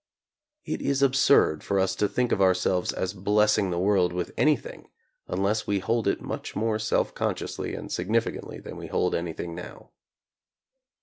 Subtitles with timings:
[0.65, 4.33] It is ab surd for us to think of ourselves as blessing the world with
[4.35, 4.89] anything
[5.27, 9.91] unless we hold it much more self consciously and significantly than we hold anything now.